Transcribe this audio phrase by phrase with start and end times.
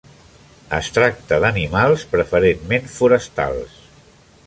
[0.77, 3.79] Es tracta d'animals preferentment forestals.